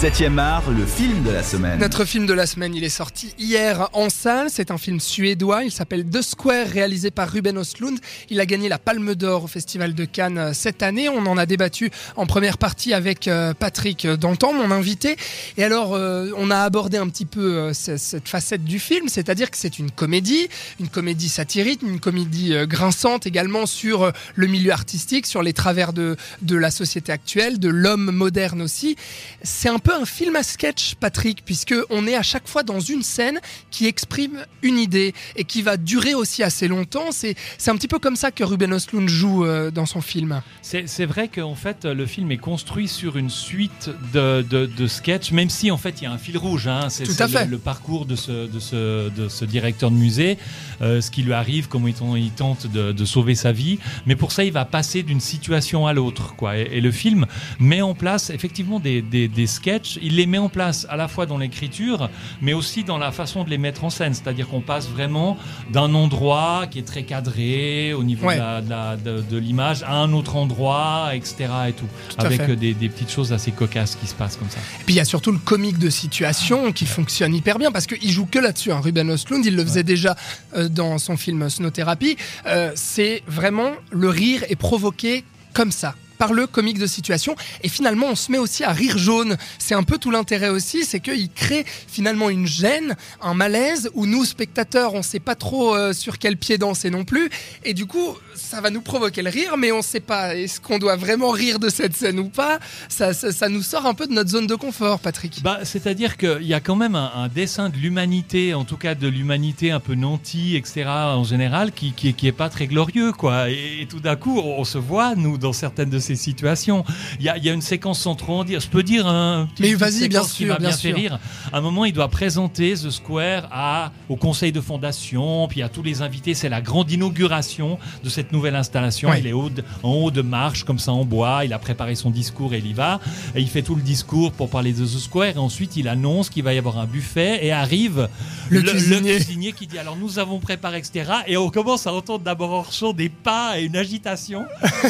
[0.00, 1.80] 7ème art, le film de la semaine.
[1.80, 4.46] Notre film de la semaine, il est sorti hier en salle.
[4.48, 5.64] C'est un film suédois.
[5.64, 7.98] Il s'appelle The Square, réalisé par Ruben Östlund.
[8.30, 11.08] Il a gagné la Palme d'Or au Festival de Cannes euh, cette année.
[11.08, 15.16] On en a débattu en première partie avec euh, Patrick Dantan, mon invité.
[15.56, 19.56] Et alors, euh, on a abordé un petit peu cette facette du film, c'est-à-dire que
[19.56, 20.46] c'est une comédie,
[20.78, 26.16] une comédie satirique, une comédie grinçante également sur le milieu artistique, sur les travers de,
[26.42, 28.94] de la société actuelle, de l'homme moderne aussi.
[29.42, 32.80] C'est un peu un film à sketch, Patrick, puisque on est à chaque fois dans
[32.80, 37.10] une scène qui exprime une idée et qui va durer aussi assez longtemps.
[37.10, 40.42] C'est un petit peu comme ça que Ruben Östlund joue euh, dans son film.
[40.62, 45.50] C'est vrai qu'en fait, le film est construit sur une suite de, de, sketchs, même
[45.50, 46.68] si en fait il y a un fil rouge.
[46.68, 46.88] Hein.
[46.90, 50.38] C'est le, le, parcours de ce, de ce, de ce directeur de musée,
[50.82, 53.78] euh, ce qui lui arrive, comment il, tente de, de, sauver sa vie.
[54.06, 56.34] Mais pour ça, il va passer d'une situation à l'autre.
[56.36, 56.56] quoi.
[56.58, 57.26] Et, et, le film
[57.58, 61.08] met en place effectivement des, des, des sketchs il les met en place à la
[61.08, 62.10] fois dans l'écriture,
[62.40, 64.14] mais aussi dans la façon de les mettre en scène.
[64.14, 65.36] C'est-à-dire qu'on passe vraiment
[65.70, 71.46] d'un endroit qui est très cadré au niveau de l'image à un autre endroit, etc.
[71.68, 71.86] Et tout,
[72.18, 74.58] avec des, petites choses assez cocasses qui se passent comme ça.
[74.80, 77.86] Et puis il y a surtout le comique de situation qui fonctionne hyper bien parce
[77.86, 78.72] qu'il joue que là-dessus.
[78.72, 78.80] Hein.
[78.80, 80.16] Ruben Östlund, il le faisait déjà
[80.56, 82.16] euh, dans son film Snow Therapy.
[82.46, 87.36] Euh, c'est vraiment le rire est provoqué comme ça par le comique de situation.
[87.62, 89.36] Et finalement, on se met aussi à rire jaune.
[89.58, 94.06] C'est un peu tout l'intérêt aussi, c'est qu'il crée finalement une gêne, un malaise, où
[94.06, 97.30] nous, spectateurs, on ne sait pas trop euh, sur quel pied danser non plus.
[97.64, 100.60] Et du coup, ça va nous provoquer le rire, mais on ne sait pas est-ce
[100.60, 102.58] qu'on doit vraiment rire de cette scène ou pas.
[102.88, 105.42] Ça, ça, nous sort un peu de notre zone de confort, Patrick.
[105.42, 109.08] Bah, C'est-à-dire qu'il y a quand même un, dessin de l'humanité, en tout cas de
[109.08, 113.50] l'humanité un peu nantie, etc., en général, qui, qui, pas très glorieux, quoi.
[113.50, 116.84] Et, tout d'un coup, on, se voit, nous, dans certaines de ces situations.
[117.18, 118.60] Il y a, y a, une séquence sans trop en dire.
[118.60, 121.18] Je peux dire un petit Mais vas-y, bien sûr, qui bien, fait rire.
[121.52, 125.68] À un moment, il doit présenter The Square à, au conseil de fondation, puis à
[125.68, 126.34] tous les invités.
[126.34, 129.12] C'est la grande inauguration de cette nouvelle installation.
[129.14, 129.50] Il est haut
[129.82, 131.44] en haut de marche, comme ça en bois.
[131.44, 133.00] Il a préparé son discours et il y va.
[133.34, 135.36] Et il fait tout le discours pour parler de The Square.
[135.36, 137.44] Et ensuite, il annonce qu'il va y avoir un buffet.
[137.44, 138.08] Et arrive
[138.50, 139.52] le, cuisinier.
[139.52, 141.10] qui dit Alors, nous avons préparé, etc.
[141.26, 144.44] Et on commence à entendre d'abord hors champ des pas et une agitation.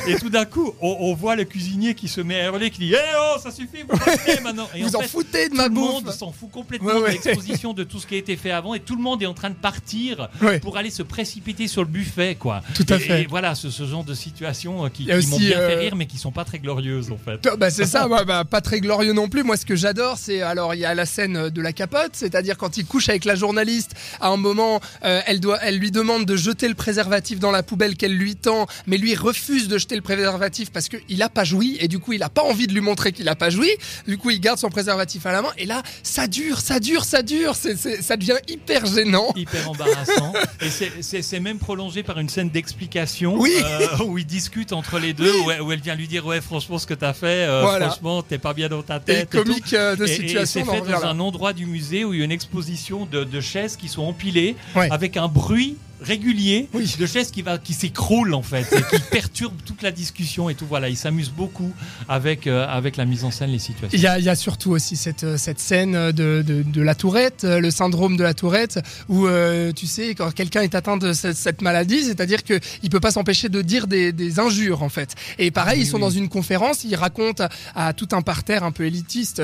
[0.06, 2.80] et tout d'un coup, on, on, voit le cuisinier qui se met à hurler, qui
[2.80, 3.96] dit Eh oh, ça suffit, vous
[4.42, 4.69] maintenant.
[4.74, 5.88] Et vous en, foutez de ma bouffe.
[5.88, 8.50] Tout le monde s'en fout complètement de l'exposition de tout ce qui a été fait
[8.50, 8.74] avant.
[8.74, 10.28] Et tout le monde est en train de partir
[10.62, 12.62] pour aller se précipiter sur le buffet, quoi.
[12.74, 13.22] Tout à fait.
[13.22, 16.18] Et voilà, ce, genre de situation euh, qui, m'ont bien fait euh, rire, mais qui
[16.18, 17.48] sont pas très glorieuses, en fait.
[17.58, 19.42] Bah, c'est ça, bah, pas très glorieux non plus.
[19.42, 22.56] Moi, ce que j'adore, c'est alors il y a la scène de la capote, c'est-à-dire
[22.56, 26.24] quand il couche avec la journaliste, à un moment, euh, elle, doit, elle lui demande
[26.24, 29.97] de jeter le préservatif dans la poubelle qu'elle lui tend, mais lui refuse de jeter
[29.97, 32.72] le préservatif parce qu'il a pas joui et du coup il a pas envie de
[32.72, 33.70] lui montrer qu'il a pas joui.
[34.06, 37.04] Du coup il garde son préservatif à la main et là ça dure, ça dure,
[37.04, 37.54] ça dure.
[37.54, 39.32] Ça devient hyper gênant.
[39.36, 40.32] Hyper embarrassant.
[40.60, 43.53] et c'est, même prolongé par une scène d'explication oui.
[43.64, 46.86] Euh, où ils discutent entre les deux, où, elle vient lui dire ouais franchement ce
[46.86, 49.34] que t'as fait, euh, franchement t'es pas bien dans ta tête.
[49.34, 50.60] Et comique euh, de situation.
[50.60, 53.41] Et, c'est fait dans un endroit du musée où il y a une exposition de,
[53.41, 58.42] chaises qui sont empilées avec un bruit régulier de chaises qui, va, qui s'écroule en
[58.42, 60.66] fait, et qui perturbe toute la discussion et tout.
[60.66, 61.72] Voilà, il s'amuse beaucoup
[62.09, 63.97] avec, euh, avec la mise en scène, les situations.
[63.97, 66.82] Il y a, il y a surtout aussi cette, euh, cette scène de, de, de,
[66.82, 69.26] la tourette, euh, le syndrome de la tourette, où
[69.75, 73.48] tu sais, quand quelqu'un est atteint de cette, maladie, c'est-à-dire qu'il ne peut pas s'empêcher
[73.48, 75.15] de dire des, des, injures en fait.
[75.38, 78.84] Et pareil, ils sont dans une conférence, ils racontent à, tout un parterre un peu
[78.84, 79.42] élitiste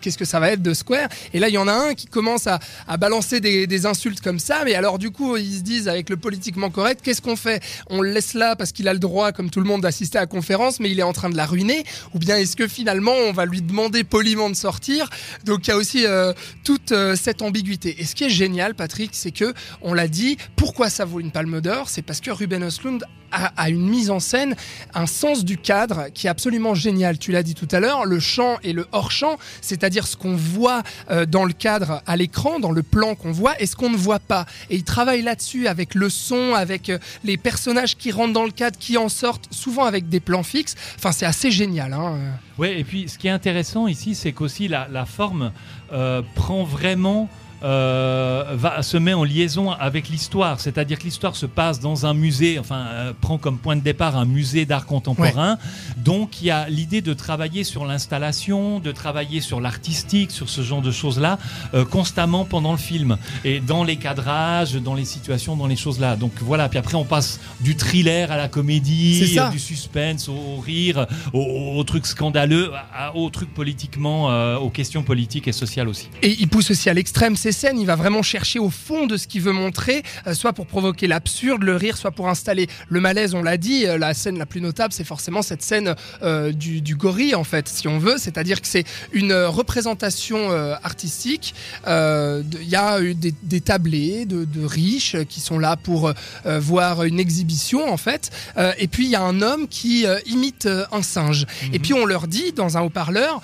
[0.00, 1.08] qu'est-ce que ça va être de Square.
[1.32, 4.20] Et là, il y en a un qui commence à, à balancer des, des insultes
[4.20, 7.62] comme ça, mais alors du coup, il se avec le politiquement correct, qu'est-ce qu'on fait?
[7.90, 10.22] On le laisse là parce qu'il a le droit, comme tout le monde, d'assister à
[10.22, 11.84] la conférence, mais il est en train de la ruiner?
[12.14, 15.10] Ou bien est-ce que finalement on va lui demander poliment de sortir?
[15.44, 16.32] Donc il y a aussi euh,
[16.64, 18.00] toute euh, cette ambiguïté.
[18.00, 19.52] Et ce qui est génial, Patrick, c'est que
[19.82, 21.88] on l'a dit, pourquoi ça vaut une palme d'or?
[21.88, 24.56] C'est parce que Ruben Östlund a, une mise en scène,
[24.94, 27.18] un sens du cadre qui est absolument génial.
[27.18, 30.82] Tu l'as dit tout à l'heure, le champ et le hors-champ, c'est-à-dire ce qu'on voit
[31.10, 33.96] euh, dans le cadre à l'écran, dans le plan qu'on voit, et ce qu'on ne
[33.96, 34.46] voit pas.
[34.70, 38.50] Et il travaille là-dessus avec le son, avec euh, les personnages qui rentrent dans le
[38.50, 40.74] cadre, qui en sortent, souvent avec des plans fixes.
[40.96, 41.92] Enfin, c'est assez génial.
[41.92, 42.18] Hein.
[42.58, 45.52] Ouais, et puis ce qui est intéressant ici, c'est qu'aussi la, forme
[45.92, 47.28] euh, prend vraiment
[47.62, 52.14] euh, va, se met en liaison avec l'histoire, c'est-à-dire que l'histoire se passe dans un
[52.14, 55.58] musée, enfin euh, prend comme point de départ un musée d'art contemporain.
[55.96, 60.60] Donc il y a l'idée de travailler sur l'installation, de travailler sur l'artistique, sur ce
[60.62, 61.38] genre de choses-là,
[61.74, 66.14] euh, constamment pendant le film et dans les cadrages, dans les situations, dans les choses-là.
[66.14, 66.68] Donc voilà.
[66.68, 72.06] Puis après on passe du thriller à la comédie, du suspense au, rire, au, truc
[72.06, 72.70] scandaleux,
[73.14, 76.08] au truc politiquement, aux questions politiques et sociales aussi.
[76.22, 79.26] Et il pousse aussi à l'extrême scènes, il va vraiment chercher au fond de ce
[79.26, 83.34] qu'il veut montrer, euh, soit pour provoquer l'absurde, le rire, soit pour installer le malaise.
[83.34, 86.96] On l'a dit, euh, la scène la plus notable, c'est forcément cette scène euh, du,
[86.96, 88.16] gorille, en fait, si on veut.
[88.18, 90.50] C'est-à-dire que c'est une représentation
[90.82, 91.54] artistique.
[91.86, 96.12] Il y a des, des tablés de, riches qui sont là pour
[96.44, 98.30] voir une exhibition, en fait.
[98.78, 101.46] et puis il y a un homme qui imite un singe.
[101.72, 101.82] Et mhm.
[101.82, 103.40] puis on leur dit dans un haut-parleur,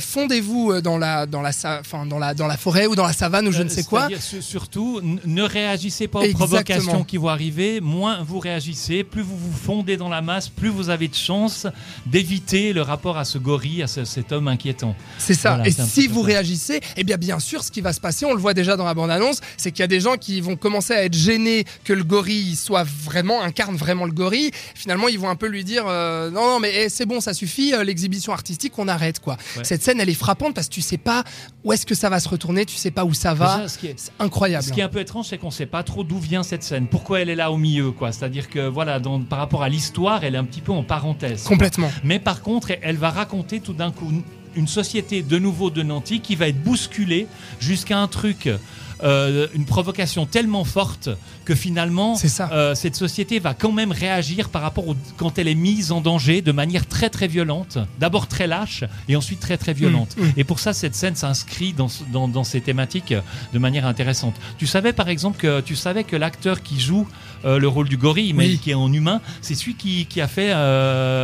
[0.00, 1.52] fondez-vous dans la, dans, la,
[2.06, 4.08] dans, la, dans la forêt ou dans la savane ou je ne sais quoi.
[4.20, 7.80] Surtout, ne réagissez pas aux provocations qui vont arriver.
[7.80, 11.66] Moins vous réagissez, plus vous vous fondez dans la masse, plus vous avez de chances
[12.06, 14.94] d'éviter le rapport à ce gorille, à cet homme inquiétant.
[15.18, 15.60] C'est ça.
[15.64, 18.40] et si vous réagissez, eh bien, bien sûr, ce qui va se passer, on le
[18.40, 21.04] voit déjà dans la bande-annonce, c'est qu'il y a des gens qui vont commencer à
[21.04, 24.50] être gênés que le gorille soit vraiment, incarne vraiment le gorille.
[24.74, 27.34] Finalement, ils vont un peu lui dire euh, non, non, mais eh, c'est bon, ça
[27.34, 29.36] suffit, euh, l'exhibition artistique, on arrête, quoi.
[29.62, 31.24] Cette scène, elle est frappante parce que tu sais pas
[31.64, 33.68] où est-ce que ça va se retourner, tu sais pas où ça va.
[33.68, 34.64] ce qui est, incroyable.
[34.64, 36.62] Ce qui est un peu étrange, c'est qu'on ne sait pas trop d'où vient cette
[36.62, 38.12] scène, pourquoi elle est là au milieu, quoi.
[38.12, 41.44] C'est-à-dire que voilà, par rapport à l'histoire, elle est un petit peu en parenthèse.
[41.44, 41.90] Complètement.
[42.04, 44.10] Mais par contre, elle va raconter tout d'un coup
[44.54, 47.26] une société de nouveau de Nanty qui va être bousculée
[47.60, 48.48] jusqu'à un truc
[49.02, 51.10] euh, une provocation tellement forte
[51.44, 52.16] que finalement,
[52.50, 56.00] euh, cette société va quand même réagir par rapport au, quand elle est mise en
[56.00, 57.78] danger de manière très très violente.
[58.00, 60.16] D'abord très lâche et ensuite très très violente.
[60.16, 60.32] Mmh, mmh.
[60.36, 61.88] Et pour ça, cette scène s'inscrit dans,
[62.28, 63.14] dans, ces thématiques
[63.52, 64.34] de manière intéressante.
[64.58, 67.06] Tu savais par exemple que tu savais que l'acteur qui joue
[67.44, 70.28] euh, le rôle du gorille, mais qui est en humain, c'est celui qui, qui, a
[70.28, 70.54] fait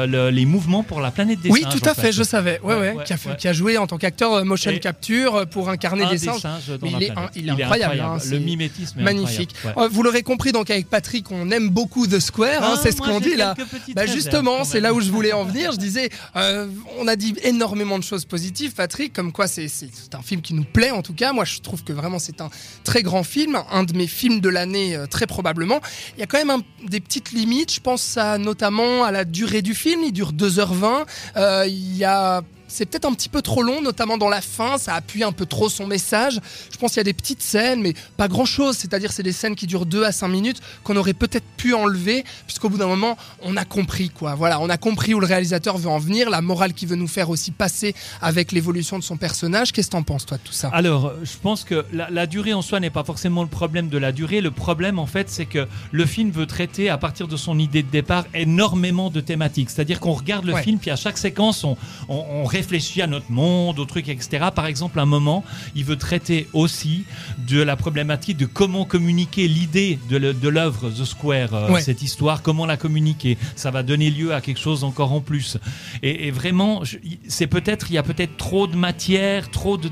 [0.07, 1.75] les mouvements pour la planète des oui, singes.
[1.75, 2.61] Oui, tout à fait, je savais.
[2.63, 6.19] Ouais, ouais, qui, a qui, a joué en tant qu'acteur motion capture pour incarner des,
[6.19, 6.43] singes.
[6.83, 8.01] il, est, il, est, incroyable.
[8.01, 9.55] Hein, le mimétisme est magnifique.
[9.77, 12.63] Euh, vous l'aurez compris, donc avec Patrick, on aime beaucoup The Square.
[12.63, 13.55] Hein, ah, c'est ce qu'on dit là.
[13.95, 15.73] Bah, justement, c'est là où je voulais en venir.
[15.73, 16.69] Je disais, euh,
[16.99, 19.69] on a dit énormément de choses positives, Patrick, comme quoi c'est
[20.15, 21.33] un film qui nous plaît en tout cas.
[21.33, 22.51] Moi, je trouve que vraiment c'est un
[22.85, 25.81] très grand film, un de mes films de l'année euh, très probablement.
[26.17, 27.73] Il y a quand même des petites limites.
[27.73, 30.03] Je pense à, notamment à la durée du film.
[30.05, 31.67] Il dure 2h20.
[31.67, 34.95] il y a c'est peut-être un petit peu trop long, notamment dans la fin, ça
[34.95, 36.41] appuie un peu trop son message.
[36.73, 39.55] Je pense qu'il y a des petites scènes, mais pas grand-chose, c'est-à-dire c'est des scènes
[39.55, 43.19] qui durent 2 à 5 minutes qu'on aurait peut-être pu enlever, puisqu'au bout d'un moment,
[43.43, 44.35] on a compris quoi.
[44.35, 47.09] Voilà, on a compris où le réalisateur veut en venir, la morale qu'il veut nous
[47.09, 49.73] faire aussi passer avec l'évolution de son personnage.
[49.73, 50.69] Qu'est-ce que t'en penses toi de tout ça?
[50.73, 54.13] Alors, je pense que la, durée en soi n'est pas forcément le problème de la
[54.13, 54.41] durée.
[54.41, 57.83] Le problème en fait, c'est que le film veut traiter à partir de son idée
[57.83, 59.69] de départ énormément de thématiques.
[59.69, 61.77] C'est-à-dire qu'on regarde le film, puis à chaque séquence, on,
[62.09, 64.47] on, on réfléchit à notre monde, aux trucs, etc.
[64.55, 65.45] Par exemple, un moment,
[65.75, 67.05] il veut traiter aussi
[67.49, 72.65] de la problématique de comment communiquer l'idée de l'œuvre The Square, euh, cette histoire, comment
[72.65, 73.37] la communiquer.
[73.57, 75.59] Ça va donner lieu à quelque chose encore en plus.
[76.05, 76.83] Et, vraiment,
[77.27, 79.91] c'est peut-être, il y a peut-être trop de matière, trop de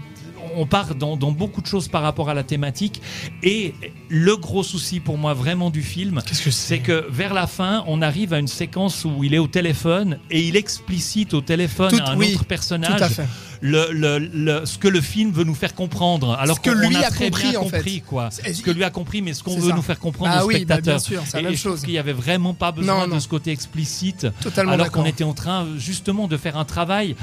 [0.57, 3.01] on part dans, beaucoup de choses par rapport à la thématique.
[3.43, 3.75] Et
[4.09, 6.21] le gros souci pour moi vraiment du film,
[6.51, 10.19] c'est que vers la fin, on arrive à une séquence où il est au téléphone
[10.31, 13.01] et il explicite au téléphone à un autre personnage.
[13.63, 16.35] Le, ce que le film veut nous faire comprendre.
[16.41, 18.31] Alors ce que lui a, très compris, bien compris, quoi.
[18.31, 20.65] Ce que lui a compris, mais ce qu'on veut nous faire comprendre ah, au oui,
[20.65, 20.95] bah, spectateur.
[20.95, 21.81] bien sûr, c'est la même chose.
[21.81, 24.27] qu'il n'y avait vraiment pas besoin de ce côté explicite.
[24.41, 27.17] Totalement alors qu'on était en train justement de faire un travail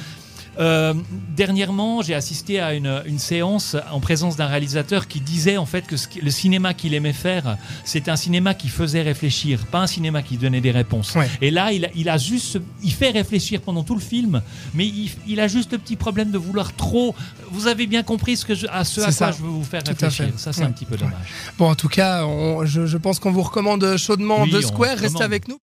[0.60, 0.94] euh,
[1.36, 5.96] dernièrement, j'ai assisté à une, séance en présence d'un réalisateur qui disait en fait que
[6.22, 10.38] le cinéma qu'il aimait faire, c'était un cinéma qui faisait réfléchir, pas un cinéma qui
[10.38, 11.16] donnait des réponses.
[11.42, 14.42] Et là, il, a juste, il fait réfléchir pendant tout le film,
[14.74, 14.88] mais
[15.28, 17.16] il, a juste le petit problème de vouloir trop.
[17.52, 20.30] Vous avez bien compris ce que à ce à quoi je veux vous faire réfléchir.
[20.38, 21.28] Ça, c'est un petit peu dommage.
[21.58, 22.24] Bon, en tout cas,
[22.64, 24.98] je, pense qu'on vous recommande chaudement The Square.
[24.98, 25.56] Restez avec nous.